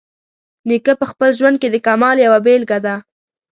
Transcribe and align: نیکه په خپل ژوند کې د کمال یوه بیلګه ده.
نیکه 0.67 0.93
په 0.99 1.05
خپل 1.11 1.29
ژوند 1.39 1.55
کې 1.61 1.67
د 1.71 1.75
کمال 1.87 2.17
یوه 2.25 2.39
بیلګه 2.45 2.79
ده. 2.85 2.95